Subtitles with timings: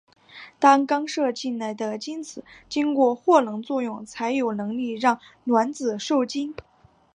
[0.57, 6.55] 当刚射进来的精子经过获能作用才有能力让卵子授精。